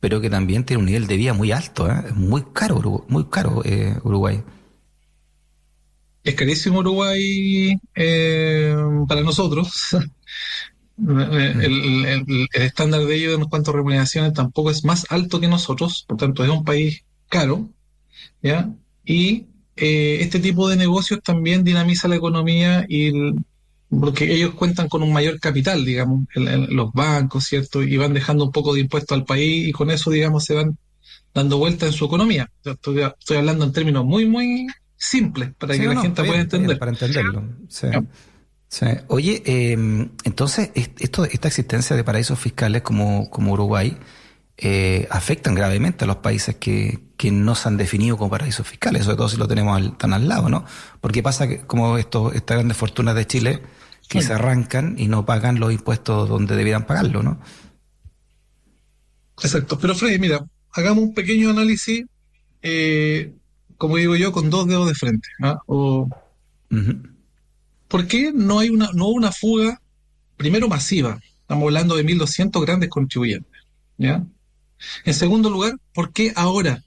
pero 0.00 0.20
que 0.20 0.30
también 0.30 0.64
tiene 0.64 0.80
un 0.80 0.86
nivel 0.86 1.06
de 1.06 1.16
vida 1.16 1.32
muy 1.32 1.52
alto, 1.52 1.90
¿eh? 1.90 2.02
es 2.08 2.14
muy 2.14 2.44
caro, 2.52 3.04
muy 3.08 3.24
caro 3.30 3.62
eh, 3.64 3.96
Uruguay. 4.02 4.42
Es 6.22 6.34
carísimo 6.34 6.78
Uruguay 6.78 7.78
para 9.06 9.20
nosotros. 9.20 9.96
El, 10.96 12.48
estándar 12.52 13.04
de 13.04 13.16
ellos 13.16 13.34
en 13.34 13.48
cuanto 13.48 13.70
a 13.72 13.74
remuneraciones 13.74 14.32
tampoco 14.32 14.70
es 14.70 14.84
más 14.84 15.06
alto 15.10 15.40
que 15.40 15.48
nosotros, 15.48 16.04
por 16.06 16.16
tanto 16.16 16.44
es 16.44 16.50
un 16.50 16.64
país 16.64 17.04
caro, 17.28 17.68
¿ya? 18.42 18.72
Y 19.04 19.46
eh, 19.76 20.18
este 20.20 20.40
tipo 20.40 20.68
de 20.68 20.76
negocios 20.76 21.20
también 21.22 21.64
dinamiza 21.64 22.08
la 22.08 22.16
economía 22.16 22.86
y 22.88 23.12
porque 23.88 24.32
ellos 24.32 24.54
cuentan 24.54 24.88
con 24.88 25.02
un 25.02 25.12
mayor 25.12 25.38
capital, 25.38 25.84
digamos, 25.84 26.26
los 26.34 26.92
bancos, 26.92 27.44
¿cierto? 27.44 27.82
Y 27.82 27.96
van 27.96 28.14
dejando 28.14 28.44
un 28.44 28.52
poco 28.52 28.74
de 28.74 28.80
impuesto 28.80 29.14
al 29.14 29.24
país 29.24 29.68
y 29.68 29.72
con 29.72 29.90
eso, 29.90 30.10
digamos, 30.10 30.44
se 30.44 30.54
van 30.54 30.76
dando 31.32 31.58
vuelta 31.58 31.86
en 31.86 31.92
su 31.92 32.04
economía. 32.04 32.50
Estoy, 32.64 33.02
estoy 33.02 33.36
hablando 33.36 33.64
en 33.64 33.72
términos 33.72 34.04
muy, 34.04 34.26
muy 34.26 34.66
simples 34.96 35.50
para 35.58 35.76
que 35.76 35.86
la 35.86 36.00
gente 36.00 36.24
pueda 36.24 36.40
entender. 36.40 36.78
para 36.78 36.90
entenderlo. 36.92 37.44
Oye, 39.08 39.42
em, 39.44 40.10
entonces, 40.24 40.70
esto, 40.74 41.24
esta 41.24 41.48
existencia 41.48 41.94
de 41.94 42.02
paraísos 42.02 42.38
fiscales 42.38 42.82
como, 42.82 43.30
como 43.30 43.52
Uruguay 43.52 43.96
eh, 44.56 45.06
afectan 45.10 45.54
gravemente 45.54 46.04
a 46.04 46.06
los 46.06 46.16
países 46.16 46.56
que, 46.56 47.00
que 47.24 47.32
no 47.32 47.54
se 47.54 47.70
han 47.70 47.78
definido 47.78 48.18
como 48.18 48.28
paraísos 48.28 48.68
fiscales, 48.68 49.04
sobre 49.04 49.16
todo 49.16 49.30
si 49.30 49.38
lo 49.38 49.48
tenemos 49.48 49.96
tan 49.96 50.12
al 50.12 50.28
lado, 50.28 50.50
¿no? 50.50 50.66
Porque 51.00 51.22
pasa 51.22 51.48
que 51.48 51.60
como 51.62 51.96
estos, 51.96 52.34
estas 52.34 52.58
grandes 52.58 52.76
fortunas 52.76 53.14
de 53.14 53.26
Chile 53.26 53.62
que 54.10 54.20
se 54.20 54.34
arrancan 54.34 54.96
y 54.98 55.08
no 55.08 55.24
pagan 55.24 55.58
los 55.58 55.72
impuestos 55.72 56.28
donde 56.28 56.54
debieran 56.54 56.86
pagarlo, 56.86 57.22
¿no? 57.22 57.40
Exacto. 59.42 59.78
Pero 59.78 59.94
Freddy, 59.94 60.18
mira, 60.18 60.44
hagamos 60.72 61.02
un 61.02 61.14
pequeño 61.14 61.48
análisis, 61.48 62.04
eh, 62.60 63.32
como 63.78 63.96
digo 63.96 64.16
yo, 64.16 64.30
con 64.30 64.50
dos 64.50 64.66
dedos 64.66 64.86
de 64.86 64.94
frente. 64.94 65.26
¿ah? 65.42 65.56
O, 65.64 66.06
¿Por 67.88 68.06
qué 68.06 68.32
no 68.34 68.58
hay 68.58 68.68
una, 68.68 68.90
no 68.92 69.08
una 69.08 69.32
fuga, 69.32 69.80
primero 70.36 70.68
masiva? 70.68 71.18
Estamos 71.40 71.64
hablando 71.64 71.96
de 71.96 72.04
1.200 72.04 72.60
grandes 72.60 72.90
contribuyentes. 72.90 73.62
¿ya? 73.96 74.22
En 75.06 75.14
segundo 75.14 75.48
lugar, 75.48 75.72
¿por 75.94 76.12
qué 76.12 76.34
ahora? 76.36 76.83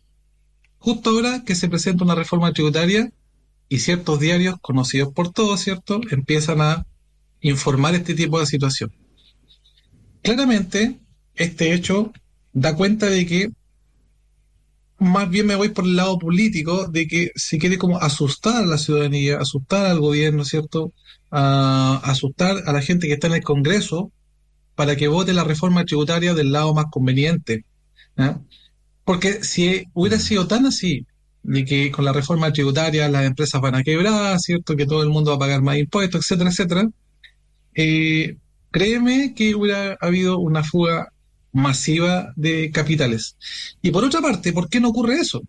Justo 0.80 1.10
ahora 1.10 1.44
que 1.46 1.56
se 1.56 1.70
presenta 1.70 2.04
una 2.04 2.16
reforma 2.16 2.54
tributaria 2.54 3.12
y 3.70 3.80
ciertos 3.80 4.20
diarios 4.20 4.56
conocidos 4.62 5.14
por 5.14 5.32
todos, 5.32 5.60
¿cierto?, 5.62 6.00
empiezan 6.12 6.62
a 6.62 6.86
informar 7.42 7.96
este 7.96 8.14
tipo 8.14 8.40
de 8.40 8.46
situación. 8.46 8.92
Claramente, 10.22 11.00
este 11.36 11.74
hecho 11.74 12.12
da 12.54 12.76
cuenta 12.76 13.08
de 13.08 13.26
que 13.26 13.50
más 15.00 15.30
bien 15.30 15.46
me 15.46 15.56
voy 15.56 15.70
por 15.70 15.86
el 15.86 15.96
lado 15.96 16.18
político 16.18 16.88
de 16.88 17.08
que 17.08 17.32
se 17.36 17.60
quiere 17.60 17.78
como 17.78 17.98
asustar 18.00 18.64
a 18.64 18.66
la 18.66 18.78
ciudadanía, 18.78 19.38
asustar 19.38 19.86
al 19.86 20.00
gobierno, 20.00 20.44
¿cierto? 20.44 20.94
asustar 21.30 22.64
a 22.66 22.72
la 22.72 22.82
gente 22.82 23.08
que 23.08 23.14
está 23.14 23.28
en 23.28 23.34
el 23.34 23.44
Congreso 23.44 24.12
para 24.76 24.96
que 24.96 25.08
vote 25.08 25.34
la 25.34 25.44
reforma 25.44 25.84
tributaria 25.86 26.34
del 26.34 26.52
lado 26.52 26.74
más 26.74 26.86
conveniente. 26.90 27.66
Porque 29.08 29.42
si 29.42 29.86
hubiera 29.94 30.20
sido 30.20 30.48
tan 30.48 30.66
así, 30.66 31.06
de 31.42 31.64
que 31.64 31.92
con 31.94 32.04
la 32.04 32.12
reforma 32.12 32.52
tributaria 32.52 33.08
las 33.08 33.26
empresas 33.26 33.62
van 33.62 33.76
a 33.76 33.84
quebrar, 33.84 34.38
¿cierto? 34.38 34.76
Que 34.76 34.86
todo 34.86 35.02
el 35.02 35.08
mundo 35.08 35.32
va 35.32 35.38
a 35.38 35.40
pagar 35.40 35.62
más 35.62 35.78
impuestos, 35.78 36.26
etcétera, 36.26 36.50
etcétera. 36.50 36.90
Eh, 37.74 38.36
créeme 38.70 39.34
que 39.34 39.56
hubiera 39.56 39.96
habido 40.02 40.40
una 40.40 40.62
fuga 40.62 41.14
masiva 41.54 42.34
de 42.36 42.70
capitales. 42.70 43.38
Y 43.82 43.92
por 43.92 44.04
otra 44.04 44.20
parte, 44.20 44.52
¿por 44.52 44.68
qué 44.68 44.82
no 44.82 44.90
ocurre 44.90 45.22
eso? 45.22 45.42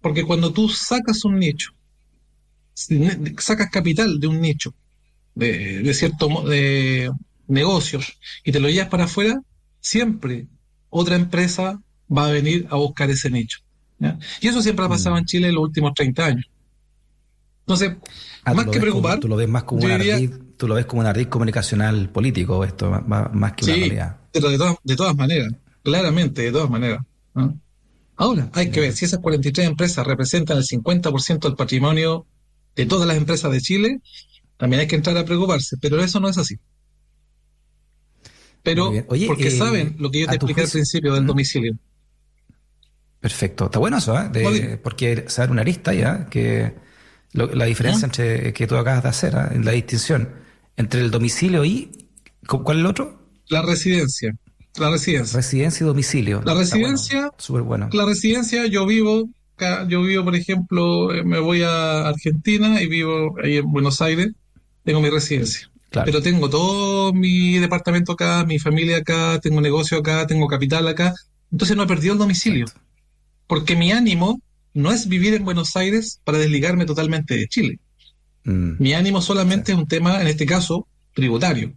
Porque 0.00 0.24
cuando 0.24 0.52
tú 0.52 0.68
sacas 0.68 1.24
un 1.24 1.38
nicho, 1.38 1.70
sacas 2.74 3.70
capital 3.70 4.18
de 4.18 4.26
un 4.26 4.40
nicho, 4.40 4.74
de, 5.36 5.82
de 5.84 5.94
cierto 5.94 6.42
de 6.48 7.12
negocios, 7.46 8.18
y 8.42 8.50
te 8.50 8.58
lo 8.58 8.68
llevas 8.68 8.88
para 8.88 9.04
afuera, 9.04 9.40
siempre 9.78 10.48
otra 10.90 11.14
empresa 11.14 11.80
va 12.14 12.26
a 12.26 12.30
venir 12.30 12.66
a 12.70 12.76
buscar 12.76 13.10
ese 13.10 13.30
nicho. 13.30 13.60
Y 14.40 14.48
eso 14.48 14.62
siempre 14.62 14.84
ha 14.84 14.88
pasado 14.88 15.16
mm. 15.16 15.18
en 15.18 15.24
Chile 15.24 15.48
en 15.48 15.54
los 15.54 15.64
últimos 15.64 15.92
30 15.94 16.24
años. 16.24 16.50
Entonces, 17.60 17.96
ah, 18.44 18.54
más 18.54 18.66
que 18.66 18.80
preocupar. 18.80 19.20
tú 19.20 19.28
lo 19.28 19.36
ves 19.36 19.48
más 19.48 19.64
como 19.64 19.84
un 19.84 19.90
ardid, 19.90 20.30
tú 20.56 20.68
lo 20.68 20.74
ves 20.74 20.86
como 20.86 21.00
un 21.00 21.06
ardid 21.06 21.26
comunicacional 21.28 22.08
político, 22.08 22.64
esto, 22.64 22.90
más, 22.90 23.52
que 23.52 23.64
una 23.64 23.74
realidad. 23.74 24.16
Pero 24.32 24.50
de, 24.50 24.76
de 24.82 24.96
todas 24.96 25.14
maneras, 25.16 25.52
claramente, 25.82 26.42
de 26.42 26.52
todas 26.52 26.70
maneras. 26.70 27.00
Ahora, 28.16 28.50
hay 28.54 28.70
que 28.70 28.80
ver 28.80 28.92
si 28.92 29.04
esas 29.04 29.20
43 29.20 29.66
empresas 29.66 30.06
representan 30.06 30.56
el 30.56 30.64
50% 30.64 31.40
del 31.40 31.54
patrimonio 31.54 32.26
de 32.74 32.86
todas 32.86 33.06
las 33.06 33.16
empresas 33.16 33.52
de 33.52 33.60
Chile, 33.60 34.00
también 34.56 34.80
hay 34.80 34.86
que 34.86 34.96
entrar 34.96 35.16
a 35.16 35.24
preocuparse, 35.24 35.76
pero 35.80 36.02
eso 36.02 36.18
no 36.20 36.28
es 36.28 36.38
así. 36.38 36.56
Pero 38.62 38.92
porque 39.26 39.48
eh, 39.48 39.50
saben 39.50 39.96
lo 39.98 40.10
que 40.10 40.20
yo 40.20 40.26
te 40.26 40.34
expliqué 40.34 40.62
al 40.62 40.68
principio 40.68 41.14
del 41.14 41.26
domicilio. 41.26 41.76
Perfecto, 43.20 43.66
está 43.66 43.78
bueno 43.78 43.98
eso, 43.98 44.16
¿eh? 44.18 44.78
porque 44.82 45.24
saber 45.28 45.50
una 45.50 45.62
arista 45.62 45.92
ya, 45.92 46.26
que 46.26 46.74
la 47.32 47.64
diferencia 47.64 48.06
entre 48.06 48.52
que 48.52 48.66
tú 48.66 48.76
acabas 48.76 49.02
de 49.02 49.08
hacer, 49.08 49.34
¿eh? 49.34 49.58
la 49.62 49.72
distinción 49.72 50.30
entre 50.76 51.00
el 51.00 51.10
domicilio 51.10 51.64
y 51.64 51.90
¿cuál 52.46 52.78
es 52.78 52.80
el 52.80 52.86
otro? 52.86 53.20
La 53.48 53.62
residencia. 53.62 54.34
La 54.76 54.90
residencia. 54.90 55.36
Residencia 55.36 55.84
y 55.84 55.86
domicilio. 55.86 56.42
La 56.44 56.54
residencia. 56.54 57.30
Súper 57.38 57.62
bueno. 57.62 57.88
La 57.92 58.04
residencia, 58.04 58.66
yo 58.66 58.86
vivo, 58.86 59.28
yo 59.88 60.02
vivo, 60.02 60.24
por 60.24 60.36
ejemplo, 60.36 61.12
eh, 61.12 61.24
me 61.24 61.40
voy 61.40 61.62
a 61.62 62.06
Argentina 62.08 62.80
y 62.80 62.86
vivo 62.86 63.34
ahí 63.42 63.56
en 63.56 63.70
Buenos 63.72 64.00
Aires, 64.00 64.28
tengo 64.84 65.00
mi 65.00 65.10
residencia. 65.10 65.68
Pero 65.90 66.22
tengo 66.22 66.48
todo 66.48 67.12
mi 67.12 67.58
departamento 67.58 68.12
acá, 68.12 68.44
mi 68.44 68.58
familia 68.58 68.98
acá, 68.98 69.40
tengo 69.40 69.60
negocio 69.60 69.98
acá, 69.98 70.26
tengo 70.26 70.46
capital 70.46 70.86
acá. 70.86 71.14
Entonces 71.50 71.76
no 71.76 71.84
he 71.84 71.86
perdido 71.86 72.12
el 72.12 72.18
domicilio. 72.18 72.66
Porque 73.48 73.74
mi 73.74 73.90
ánimo 73.90 74.40
no 74.74 74.92
es 74.92 75.08
vivir 75.08 75.34
en 75.34 75.44
Buenos 75.44 75.74
Aires 75.76 76.20
para 76.22 76.38
desligarme 76.38 76.86
totalmente 76.86 77.34
de 77.34 77.48
Chile. 77.48 77.80
Mm. 78.44 78.74
Mi 78.78 78.94
ánimo 78.94 79.20
solamente 79.20 79.72
es 79.72 79.78
un 79.78 79.88
tema, 79.88 80.20
en 80.20 80.28
este 80.28 80.46
caso, 80.46 80.86
tributario. 81.14 81.72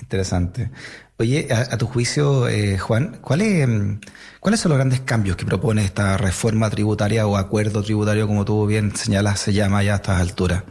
Interesante. 0.00 0.70
Oye, 1.16 1.46
a, 1.52 1.78
tu 1.78 1.86
juicio, 1.86 2.48
eh, 2.48 2.76
Juan, 2.78 3.18
¿cuáles, 3.20 3.68
mm, 3.68 4.00
¿cuáles 4.40 4.60
son 4.60 4.70
los 4.70 4.78
grandes 4.78 5.00
cambios 5.00 5.36
que 5.36 5.44
propone 5.44 5.84
esta 5.84 6.16
reforma 6.16 6.68
tributaria 6.70 7.26
o 7.26 7.36
acuerdo 7.36 7.82
tributario, 7.82 8.26
como 8.26 8.44
tú 8.44 8.66
bien 8.66 8.96
señalas, 8.96 9.38
se 9.38 9.52
llama 9.52 9.82
ya 9.84 9.92
a 9.92 9.96
estas 9.96 10.20
alturas? 10.20 10.64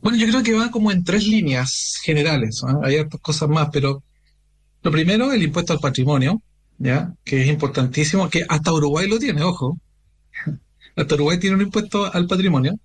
Bueno, 0.00 0.18
yo 0.18 0.26
creo 0.26 0.42
que 0.42 0.54
va 0.54 0.70
como 0.70 0.90
en 0.90 1.04
tres 1.04 1.26
líneas 1.26 2.00
generales. 2.02 2.62
Hay 2.82 2.98
otras 2.98 3.22
cosas 3.22 3.48
más, 3.48 3.68
pero 3.72 4.02
lo 4.82 4.90
primero, 4.90 5.32
el 5.32 5.42
impuesto 5.42 5.72
al 5.72 5.78
patrimonio, 5.78 6.42
¿ya? 6.78 7.14
Que 7.24 7.42
es 7.42 7.48
importantísimo, 7.48 8.28
que 8.28 8.44
hasta 8.48 8.72
Uruguay 8.72 9.08
lo 9.08 9.18
tiene, 9.18 9.42
ojo. 9.42 9.78
Hasta 10.96 11.14
Uruguay 11.14 11.38
tiene 11.38 11.56
un 11.56 11.62
impuesto 11.62 12.12
al 12.12 12.26
patrimonio. 12.26 12.78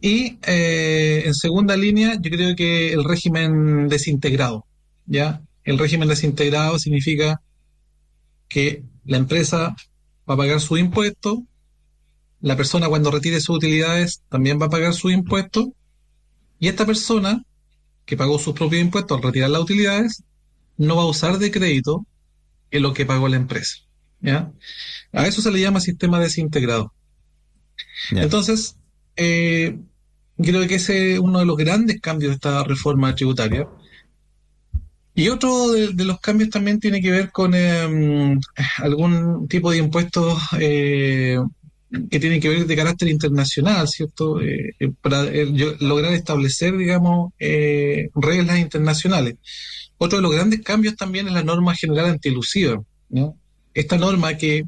Y 0.00 0.38
eh, 0.46 1.24
en 1.26 1.34
segunda 1.34 1.76
línea, 1.76 2.14
yo 2.20 2.30
creo 2.30 2.56
que 2.56 2.92
el 2.92 3.04
régimen 3.04 3.88
desintegrado, 3.88 4.66
¿ya? 5.06 5.42
El 5.62 5.78
régimen 5.78 6.08
desintegrado 6.08 6.78
significa 6.78 7.40
que 8.48 8.82
la 9.04 9.18
empresa 9.18 9.76
va 10.28 10.34
a 10.34 10.36
pagar 10.36 10.60
su 10.60 10.78
impuesto, 10.78 11.44
la 12.40 12.56
persona 12.56 12.88
cuando 12.88 13.10
retire 13.10 13.40
sus 13.40 13.56
utilidades 13.56 14.22
también 14.30 14.60
va 14.60 14.66
a 14.66 14.70
pagar 14.70 14.94
su 14.94 15.10
impuesto, 15.10 15.74
y 16.58 16.68
esta 16.68 16.86
persona 16.86 17.44
que 18.06 18.16
pagó 18.16 18.38
sus 18.38 18.54
propios 18.54 18.82
impuestos 18.82 19.16
al 19.16 19.22
retirar 19.22 19.50
las 19.50 19.62
utilidades 19.62 20.24
no 20.78 20.96
va 20.96 21.02
a 21.02 21.06
usar 21.06 21.38
de 21.38 21.50
crédito 21.50 22.06
en 22.70 22.82
lo 22.82 22.92
que 22.92 23.06
pagó 23.06 23.28
la 23.28 23.36
empresa. 23.36 23.76
¿ya? 24.20 24.52
A 25.12 25.26
eso 25.26 25.42
se 25.42 25.50
le 25.50 25.60
llama 25.60 25.80
sistema 25.80 26.20
desintegrado. 26.20 26.92
Entonces, 28.12 28.76
eh, 29.16 29.78
creo 30.36 30.66
que 30.66 30.76
ese 30.76 31.14
es 31.14 31.18
uno 31.18 31.40
de 31.40 31.44
los 31.44 31.56
grandes 31.56 32.00
cambios 32.00 32.30
de 32.30 32.34
esta 32.36 32.64
reforma 32.64 33.14
tributaria. 33.14 33.68
Y 35.14 35.28
otro 35.28 35.72
de, 35.72 36.04
los 36.04 36.20
cambios 36.20 36.50
también 36.50 36.80
tiene 36.80 37.00
que 37.00 37.10
ver 37.10 37.30
con 37.30 37.54
em, 37.54 38.40
algún 38.78 39.48
tipo 39.48 39.70
de 39.70 39.78
impuestos 39.78 40.40
eh, 40.58 41.38
que 42.10 42.20
tienen 42.20 42.40
que 42.40 42.48
ver 42.48 42.66
de 42.66 42.76
carácter 42.76 43.08
internacional, 43.08 43.88
¿cierto? 43.88 44.40
Eh, 44.40 44.74
para 45.02 45.24
lograr 45.80 46.14
establecer, 46.14 46.76
digamos, 46.76 47.32
reglas 47.38 48.58
internacionales. 48.58 49.36
Otro 50.02 50.16
de 50.16 50.22
los 50.22 50.32
grandes 50.32 50.62
cambios 50.62 50.96
también 50.96 51.26
es 51.28 51.34
la 51.34 51.42
norma 51.42 51.74
general 51.74 52.06
antielusiva. 52.06 52.82
¿no? 53.10 53.36
Esta 53.74 53.98
norma 53.98 54.34
que 54.38 54.64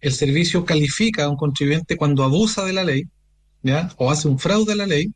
el 0.00 0.12
servicio 0.12 0.64
califica 0.64 1.24
a 1.24 1.28
un 1.28 1.36
contribuyente 1.36 1.96
cuando 1.96 2.22
abusa 2.22 2.64
de 2.64 2.72
la 2.72 2.84
ley 2.84 3.08
¿ya? 3.64 3.90
o 3.96 4.08
hace 4.08 4.28
un 4.28 4.38
fraude 4.38 4.74
a 4.74 4.76
la 4.76 4.86
ley. 4.86 5.10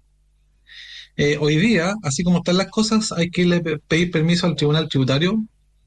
Eh, 1.16 1.36
hoy 1.40 1.58
día, 1.58 1.94
así 2.02 2.24
como 2.24 2.38
están 2.38 2.56
las 2.56 2.70
cosas, 2.70 3.12
hay 3.12 3.30
que 3.30 3.78
pedir 3.86 4.10
permiso 4.10 4.48
al 4.48 4.56
tribunal 4.56 4.88
tributario 4.88 5.40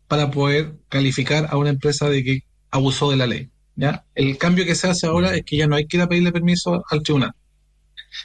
para 0.07 0.31
poder 0.31 0.75
calificar 0.87 1.47
a 1.49 1.57
una 1.57 1.71
empresa 1.71 2.09
de 2.09 2.23
que 2.23 2.39
abusó 2.71 3.11
de 3.11 3.17
la 3.17 3.27
ley. 3.27 3.49
¿ya? 3.75 4.05
El 4.15 4.37
cambio 4.37 4.65
que 4.65 4.75
se 4.75 4.87
hace 4.87 5.05
ahora 5.05 5.35
es 5.35 5.43
que 5.43 5.57
ya 5.57 5.67
no 5.67 5.75
hay 5.75 5.85
que 5.85 5.97
ir 5.97 6.03
a 6.03 6.07
pedirle 6.07 6.31
permiso 6.31 6.85
al 6.89 7.03
tribunal. 7.03 7.33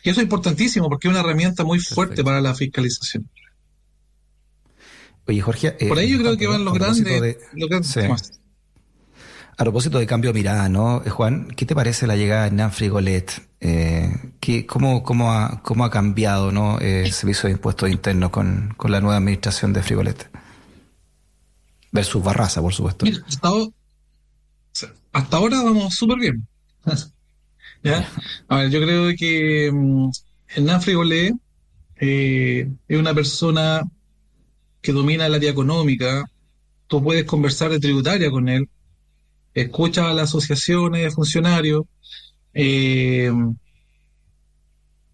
Y 0.04 0.10
eso 0.10 0.20
es 0.20 0.24
importantísimo 0.24 0.88
porque 0.88 1.08
es 1.08 1.10
una 1.10 1.22
herramienta 1.22 1.64
muy 1.64 1.80
fuerte 1.80 2.22
para 2.22 2.40
la 2.40 2.54
fiscalización. 2.54 3.28
Oye, 5.28 5.42
Jorge. 5.42 5.76
Eh, 5.78 5.88
Por 5.88 5.98
ahí 5.98 6.10
yo 6.10 6.18
creo 6.18 6.38
que 6.38 6.46
van 6.46 6.64
los 6.64 6.72
grandes, 6.72 7.36
A 9.58 9.64
propósito 9.64 9.98
de 9.98 10.06
cambio 10.06 10.32
de 10.32 10.38
mirada, 10.38 10.70
¿no? 10.70 11.02
Eh, 11.04 11.10
Juan, 11.10 11.48
¿qué 11.48 11.66
te 11.66 11.74
parece 11.74 12.06
la 12.06 12.16
llegada 12.16 12.44
de 12.44 12.52
Nan 12.52 12.72
Frigolet? 12.72 13.46
Eh, 13.60 14.10
¿qué, 14.40 14.64
cómo, 14.64 15.02
cómo, 15.02 15.30
ha, 15.30 15.62
¿Cómo 15.62 15.84
ha 15.84 15.90
cambiado 15.90 16.50
¿no? 16.50 16.78
El 16.78 17.12
servicio 17.12 17.48
de 17.48 17.52
impuestos 17.52 17.90
internos 17.90 18.30
con, 18.30 18.72
con 18.78 18.90
la 18.90 19.02
nueva 19.02 19.18
administración 19.18 19.74
de 19.74 19.82
Frigolet? 19.82 20.30
Versus 21.92 22.24
Barraza, 22.24 22.62
por 22.62 22.72
supuesto. 22.72 23.04
Mira, 23.04 23.22
hasta, 23.28 23.48
ahora, 23.48 23.66
hasta 25.12 25.36
ahora 25.36 25.62
vamos 25.62 25.94
súper 25.94 26.18
bien. 26.20 26.46
¿Ya? 27.84 28.08
A 28.48 28.56
ver, 28.56 28.70
yo 28.70 28.80
creo 28.80 29.14
que 29.14 29.68
um, 29.70 30.10
Hernán 30.48 30.80
Frigolet 30.80 31.34
eh, 32.00 32.70
es 32.88 32.98
una 32.98 33.12
persona 33.12 33.82
que 34.88 34.92
domina 34.94 35.26
el 35.26 35.34
área 35.34 35.50
económica. 35.50 36.24
Tú 36.86 37.02
puedes 37.02 37.24
conversar 37.24 37.70
de 37.70 37.78
tributaria 37.78 38.30
con 38.30 38.48
él 38.48 38.68
escucha 39.60 40.10
a 40.10 40.14
las 40.14 40.30
asociaciones 40.30 41.02
de 41.02 41.10
funcionarios, 41.10 41.82
eh, 42.54 43.30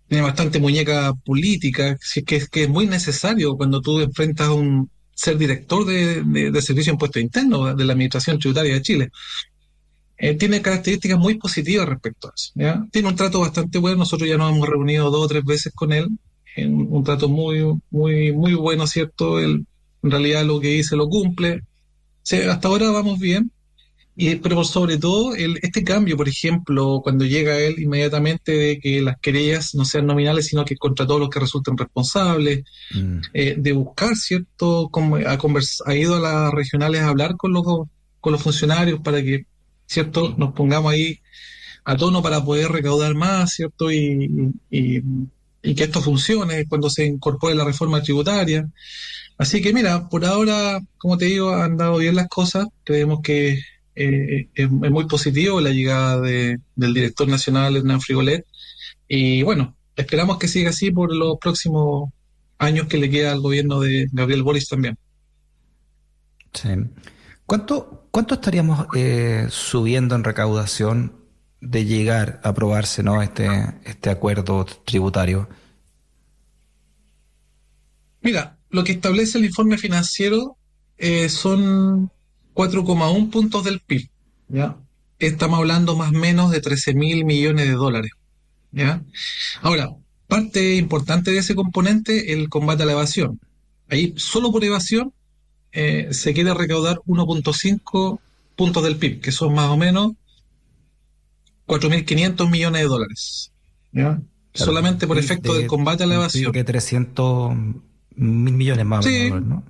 tiene 0.09 0.23
bastante 0.23 0.59
muñeca 0.59 1.13
política, 1.25 1.99
que, 2.27 2.37
es, 2.37 2.49
que 2.49 2.65
es 2.65 2.69
muy 2.69 2.87
necesario 2.87 3.57
cuando 3.57 3.81
tú 3.81 4.01
enfrentas 4.01 4.49
a 4.49 4.53
un 4.53 4.91
ser 5.15 5.39
director 5.39 5.85
de, 5.87 6.23
de, 6.23 6.63
servicio 6.63 6.91
de 6.91 6.95
impuestos 6.95 7.23
internos 7.23 7.77
de 7.77 7.85
la 7.85 7.93
Administración 7.93 8.39
Tributaria 8.39 8.75
de 8.75 8.83
Chile. 8.83 9.11
Eh, 10.17 10.35
tiene 10.35 10.63
características 10.63 11.19
muy 11.19 11.39
positivas 11.39 11.89
respecto 11.89 12.29
a 12.29 12.33
eso. 12.37 12.53
Tiene 12.91 13.09
un 13.09 13.17
trato 13.17 13.41
bastante 13.41 13.79
bueno, 13.79 13.99
nosotros 13.99 14.29
ya 14.29 14.37
nos 14.37 14.55
hemos 14.55 14.69
reunido 14.69 15.11
dos 15.11 15.25
o 15.25 15.29
tres 15.29 15.45
veces 15.45 15.73
con 15.75 15.93
él, 15.93 16.09
un 16.57 17.05
trato 17.05 17.29
muy, 17.29 17.63
muy, 17.91 18.33
muy 18.33 18.55
bueno, 18.55 18.87
¿cierto? 18.87 19.39
Él, 19.41 19.67
en 20.03 20.11
realidad 20.11 20.45
lo 20.45 20.61
que 20.61 20.69
dice 20.69 20.97
lo 20.97 21.09
cumple. 21.09 21.63
hasta 22.49 22.69
ahora 22.69 22.91
vamos 22.91 23.19
bien, 23.19 23.51
y, 24.17 24.37
pero 24.37 24.63
sobre 24.63 24.97
todo, 24.99 25.35
el, 25.35 25.59
este 25.63 25.83
cambio, 25.83 26.17
por 26.17 26.29
ejemplo, 26.29 27.01
cuando 27.03 27.25
llega 27.25 27.59
él 27.59 27.81
inmediatamente 27.81 28.53
de 28.53 28.79
que 28.79 29.03
las 29.03 29.19
querellas 29.19 29.75
no 29.75 29.85
sean 29.85 30.07
nominales, 30.07 30.47
sino 30.47 30.65
que 30.65 30.77
contra 30.77 31.07
todos 31.07 31.19
los 31.21 31.31
que 31.31 31.41
resulten 31.41 31.77
responsables, 31.77 32.63
mm. 32.95 33.19
eh, 33.33 33.57
de 33.59 33.73
buscar, 33.73 34.15
¿cierto? 34.15 34.89
Como 34.91 35.17
ha, 35.17 35.39
ha 35.87 35.95
ido 35.97 36.15
a 36.15 36.21
las 36.21 36.53
regionales 36.53 37.03
a 37.03 37.09
hablar 37.09 37.37
con 37.37 37.53
los, 37.53 37.65
con 38.21 38.33
los 38.33 38.43
funcionarios 38.43 39.01
para 39.01 39.21
que, 39.21 39.47
¿cierto? 39.87 40.35
Nos 40.39 40.53
pongamos 40.53 40.93
ahí 40.93 41.19
a 41.85 41.97
tono 41.97 42.23
para 42.23 42.45
poder 42.45 42.71
recaudar 42.71 43.15
más, 43.15 43.55
¿cierto? 43.55 43.91
Y, 43.91 44.53
y, 44.71 45.03
y 45.65 45.75
que 45.75 45.85
esto 45.85 46.03
funcione 46.03 46.67
cuando 46.67 46.91
se 46.91 47.07
incorpore 47.07 47.55
la 47.55 47.65
reforma 47.65 48.03
tributaria. 48.03 48.69
Así 49.39 49.63
que 49.63 49.73
mira, 49.73 50.09
por 50.09 50.25
ahora, 50.25 50.81
como 50.99 51.17
te 51.17 51.25
digo, 51.25 51.55
han 51.55 51.79
dado 51.79 51.97
bien 51.97 52.15
las 52.15 52.29
cosas. 52.29 52.67
Creemos 52.85 53.21
que 53.23 53.59
eh, 53.97 54.49
es, 54.55 54.71
muy 54.71 55.07
positivo 55.07 55.61
la 55.61 55.71
llegada 55.71 56.21
de, 56.21 56.59
del 56.77 56.95
director 56.95 57.27
nacional 57.27 57.77
Hernán 57.77 58.03
Frigolet. 58.03 58.45
Y 59.09 59.43
bueno, 59.43 59.75
esperamos 59.97 60.39
que 60.39 60.49
siga 60.49 60.71
así 60.71 60.91
por 60.91 61.15
los 61.15 61.39
próximos 61.41 62.11
años 62.59 62.87
que 62.87 62.99
le 62.99 63.11
queda 63.11 63.33
al 63.33 63.41
gobierno 63.41 63.81
de 63.81 64.07
Gabriel 64.13 64.43
Boris 64.43 64.69
también. 64.69 64.99
Sí. 66.53 66.69
¿Cuánto, 67.47 68.07
cuánto 68.11 68.35
estaríamos 68.35 68.87
eh, 68.95 69.47
subiendo 69.49 70.15
en 70.15 70.25
recaudación 70.25 71.24
de 71.65 71.85
llegar 71.87 72.41
a 72.45 72.51
aprobarse 72.51 73.03
¿no? 73.03 73.23
este, 73.23 73.49
este 73.85 74.11
acuerdo 74.11 74.67
tributario? 74.85 75.49
Mira, 78.21 78.59
lo 78.71 78.85
que 78.85 78.93
establece 78.93 79.39
el 79.39 79.47
informe 79.47 79.79
financiero 79.79 80.57
eh, 80.99 81.29
son 81.29 82.11
4,1 82.55 83.31
puntos 83.31 83.65
del 83.65 83.81
PIB. 83.81 84.09
¿ya? 84.49 84.77
Estamos 85.19 85.59
hablando 85.59 85.97
más 85.97 86.11
o 86.11 86.19
menos 86.19 86.51
de 86.51 86.61
13 86.61 86.95
mil 86.95 87.25
millones 87.25 87.67
de 87.67 87.75
dólares. 87.75 88.13
¿ya? 88.73 89.03
Ahora, 89.63 89.91
parte 90.29 90.77
importante 90.77 91.31
de 91.31 91.39
ese 91.39 91.55
componente 91.55 92.33
el 92.33 92.49
combate 92.49 92.83
a 92.83 92.87
la 92.87 92.93
evasión. 92.93 93.41
Ahí, 93.89 94.15
solo 94.17 94.53
por 94.53 94.65
evasión, 94.65 95.13
eh, 95.73 96.09
se 96.11 96.35
quiere 96.35 96.53
recaudar 96.55 97.01
1.5 97.07 98.21
puntos 98.55 98.85
del 98.85 98.97
PIB, 98.97 99.21
que 99.21 99.33
son 99.33 99.55
más 99.55 99.71
o 99.71 99.77
menos 99.77 100.13
4.500 101.67 102.51
millones 102.51 102.83
de 102.83 102.89
dólares. 102.89 103.53
¿ya? 103.93 104.21
Solamente 104.53 105.07
por 105.07 105.19
efecto 105.19 105.55
del 105.55 105.67
combate 105.67 106.05
a 106.05 106.07
la 106.07 106.15
evasión. 106.17 106.53
Que 106.53 106.65
300 106.65 107.55
mil 108.17 108.55
millones 108.55 108.87
más 108.87 109.05
o 109.05 109.09
menos, 109.09 109.43
¿no? 109.43 109.65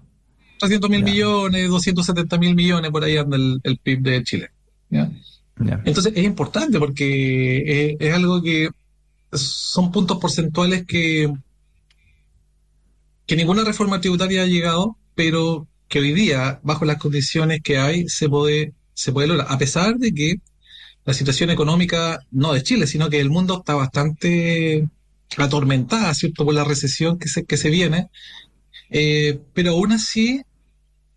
300 0.60 0.90
mil 0.90 1.02
millones, 1.02 1.68
270 1.68 2.38
mil 2.38 2.54
millones, 2.54 2.90
por 2.90 3.04
ahí 3.04 3.16
anda 3.16 3.36
el, 3.36 3.78
PIB 3.82 4.00
de 4.02 4.22
Chile. 4.22 4.50
Entonces 5.84 6.12
es 6.14 6.24
importante 6.24 6.78
porque 6.78 7.96
es, 7.98 8.14
algo 8.14 8.42
que 8.42 8.70
son 9.32 9.90
puntos 9.90 10.18
porcentuales 10.18 10.86
que, 10.86 11.32
que 13.26 13.36
ninguna 13.36 13.64
reforma 13.64 14.00
tributaria 14.00 14.42
ha 14.42 14.46
llegado, 14.46 14.96
pero 15.14 15.66
que 15.88 15.98
hoy 16.00 16.12
día, 16.12 16.60
bajo 16.62 16.84
las 16.84 16.98
condiciones 16.98 17.60
que 17.62 17.78
hay, 17.78 18.08
se 18.08 18.28
puede, 18.28 18.72
se 18.94 19.12
puede 19.12 19.28
lograr, 19.28 19.46
a 19.50 19.58
pesar 19.58 19.96
de 19.96 20.12
que 20.12 20.36
la 21.04 21.14
situación 21.14 21.50
económica, 21.50 22.20
no 22.30 22.52
de 22.52 22.62
Chile, 22.62 22.86
sino 22.86 23.10
que 23.10 23.20
el 23.20 23.30
mundo 23.30 23.58
está 23.58 23.74
bastante 23.74 24.88
atormentada, 25.36 26.14
¿cierto?, 26.14 26.44
por 26.44 26.54
la 26.54 26.64
recesión 26.64 27.18
que 27.18 27.28
se, 27.28 27.44
que 27.44 27.56
se 27.56 27.70
viene, 27.70 28.08
eh, 28.90 29.38
pero 29.52 29.72
aún 29.72 29.92
así, 29.92 30.42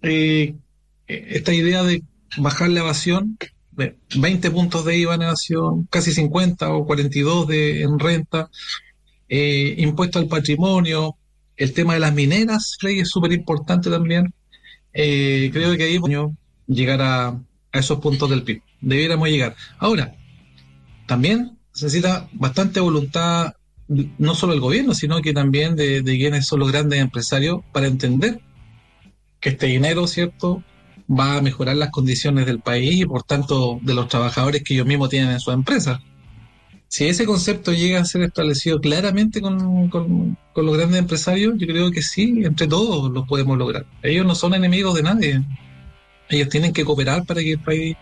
eh, 0.02 0.56
esta 1.08 1.54
idea 1.54 1.84
de 1.84 2.04
bajar 2.38 2.70
la 2.70 2.82
evasión, 2.82 3.38
20 4.16 4.52
puntos 4.52 4.86
de 4.86 4.98
IVA 4.98 5.16
en 5.16 5.22
evasión, 5.22 5.88
casi 5.90 6.12
50 6.12 6.74
o 6.74 6.86
42 6.86 7.48
de, 7.48 7.84
en 7.84 8.00
renta, 8.00 8.50
eh, 9.30 9.76
impuesto 9.78 10.20
al 10.20 10.28
patrimonio, 10.28 11.16
el 11.56 11.74
tema 11.74 11.94
de 11.94 12.00
las 12.00 12.14
mineras, 12.14 12.78
Rey, 12.82 13.00
es 13.00 13.10
súper 13.10 13.32
importante 13.34 13.90
también. 13.90 14.34
creo 14.92 15.78
que 15.78 15.84
ahí 15.84 16.00
llegar 16.68 17.02
a, 17.02 17.28
a 17.28 17.80
esos 17.80 18.00
puntos 18.00 18.30
del 18.30 18.44
PIB. 18.44 18.62
Debiéramos 18.82 19.30
llegar. 19.30 19.56
Ahora, 19.80 20.16
también 21.08 21.58
se 21.72 21.86
necesita 21.86 22.28
bastante 22.34 22.80
voluntad 22.80 23.54
no 23.88 24.36
solo 24.36 24.54
el 24.54 24.60
gobierno, 24.60 24.94
sino 24.94 25.22
que 25.22 25.34
también 25.34 25.76
de, 25.76 26.04
quienes 26.04 26.46
son 26.46 26.60
los 26.60 26.72
grandes 26.72 27.00
empresarios 27.00 27.62
para 27.72 27.88
entender 27.88 28.42
que 29.40 29.50
este 29.50 29.68
dinero, 29.68 30.08
¿cierto?, 30.08 30.64
va 31.10 31.38
a 31.38 31.42
mejorar 31.42 31.78
las 31.78 31.90
condiciones 31.92 32.46
del 32.46 32.60
país 32.60 33.02
y 33.02 33.06
por 33.06 33.24
tanto 33.24 33.80
de 33.82 33.94
los 33.94 34.10
trabajadores 34.10 34.64
que 34.64 34.74
ellos 34.74 34.86
mismos 34.86 35.10
tienen 35.10 35.32
en 35.32 35.40
su 35.40 35.52
empresa. 35.52 36.02
Si 36.90 37.06
ese 37.06 37.26
concepto 37.26 37.72
llega 37.72 38.02
a 38.02 38.06
ser 38.06 38.24
establecido 38.24 38.80
claramente 38.82 39.40
con, 39.40 39.90
con, 39.90 40.38
los 40.56 40.78
grandes 40.78 41.00
empresarios, 41.00 41.54
yo 41.58 41.68
creo 41.68 41.92
que 41.92 42.02
sí, 42.02 42.42
entre 42.44 42.68
todos 42.68 43.12
lo 43.12 43.26
podemos 43.26 43.58
lograr. 43.58 43.86
Ellos 44.04 44.26
no 44.26 44.36
son 44.36 44.54
enemigos 44.54 44.96
de 44.96 45.04
nadie. 45.04 45.44
Ellos 46.30 46.50
tienen 46.50 46.74
que 46.74 46.84
cooperar 46.84 47.26
para 47.26 47.42
que 47.42 47.54
el 47.54 47.60
país 47.60 47.96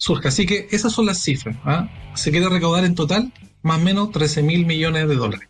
surja. 0.00 0.30
Así 0.30 0.46
que 0.46 0.66
esas 0.70 0.92
son 0.92 1.06
las 1.06 1.22
cifras. 1.22 1.56
¿ah? 1.64 1.88
Se 2.14 2.30
quiere 2.30 2.48
recaudar 2.48 2.84
en 2.84 2.94
total 2.94 3.32
más 3.62 3.78
o 3.78 3.82
menos 3.82 4.10
13 4.10 4.42
mil 4.42 4.66
millones 4.66 5.06
de 5.08 5.14
dólares. 5.14 5.48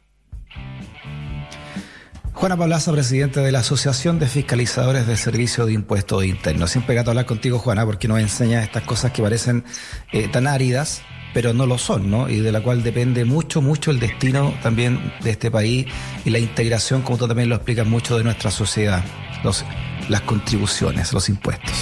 Juana 2.32 2.56
Pablaza, 2.56 2.90
presidente 2.92 3.40
de 3.40 3.52
la 3.52 3.58
Asociación 3.58 4.18
de 4.18 4.26
Fiscalizadores 4.26 5.06
de 5.06 5.16
Servicio 5.16 5.66
de 5.66 5.74
Impuestos 5.74 6.24
Internos. 6.24 6.70
Siempre 6.70 6.94
gato 6.94 7.10
hablar 7.10 7.26
contigo, 7.26 7.58
Juana, 7.58 7.84
porque 7.84 8.08
nos 8.08 8.18
enseña 8.18 8.62
estas 8.62 8.82
cosas 8.84 9.12
que 9.12 9.22
parecen 9.22 9.62
eh, 10.10 10.26
tan 10.26 10.46
áridas, 10.46 11.02
pero 11.34 11.52
no 11.52 11.66
lo 11.66 11.76
son, 11.76 12.10
¿no? 12.10 12.30
Y 12.30 12.40
de 12.40 12.50
la 12.50 12.62
cual 12.62 12.82
depende 12.82 13.26
mucho, 13.26 13.60
mucho 13.60 13.90
el 13.90 14.00
destino 14.00 14.54
también 14.62 15.12
de 15.22 15.30
este 15.30 15.50
país 15.50 15.86
y 16.24 16.30
la 16.30 16.38
integración, 16.38 17.02
como 17.02 17.18
tú 17.18 17.28
también 17.28 17.50
lo 17.50 17.56
explicas 17.56 17.86
mucho, 17.86 18.16
de 18.16 18.24
nuestra 18.24 18.50
sociedad, 18.50 19.04
los, 19.44 19.64
las 20.08 20.22
contribuciones, 20.22 21.12
los 21.12 21.28
impuestos. 21.28 21.74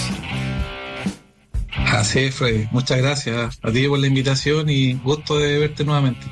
Así 1.75 2.19
es, 2.19 2.35
Freddy. 2.35 2.67
Muchas 2.71 2.97
gracias 2.97 3.59
a 3.61 3.71
ti 3.71 3.87
por 3.87 3.99
la 3.99 4.07
invitación 4.07 4.69
y 4.69 4.93
gusto 4.93 5.37
de 5.37 5.59
verte 5.59 5.83
nuevamente. 5.83 6.25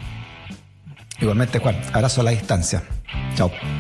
Igualmente, 1.19 1.59
Juan. 1.59 1.79
Abrazo 1.93 2.21
a 2.21 2.25
la 2.25 2.31
distancia. 2.31 2.83
Chao. 3.35 3.51